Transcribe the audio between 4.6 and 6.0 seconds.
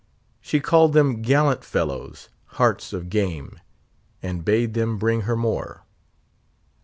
them bring her more.